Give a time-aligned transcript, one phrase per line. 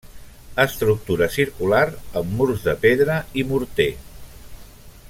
[0.61, 1.83] Estructura circular
[2.23, 3.91] amb murs de pedra i morter.